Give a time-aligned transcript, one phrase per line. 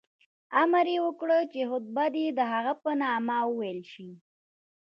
[0.61, 4.09] امر یې وکړ چې خطبه دې د هغه په نامه وویل شي.